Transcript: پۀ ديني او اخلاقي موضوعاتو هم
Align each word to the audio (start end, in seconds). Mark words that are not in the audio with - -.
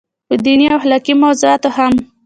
پۀ 0.29 0.35
ديني 0.45 0.65
او 0.71 0.77
اخلاقي 0.79 1.13
موضوعاتو 1.23 1.69
هم 1.77 1.93